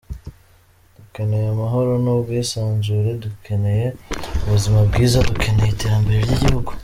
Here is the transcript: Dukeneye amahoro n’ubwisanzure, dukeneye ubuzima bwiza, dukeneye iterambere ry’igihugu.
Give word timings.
Dukeneye 0.97 1.45
amahoro 1.55 1.91
n’ubwisanzure, 2.03 3.09
dukeneye 3.23 3.87
ubuzima 4.43 4.79
bwiza, 4.87 5.17
dukeneye 5.29 5.69
iterambere 5.71 6.19
ry’igihugu. 6.27 6.71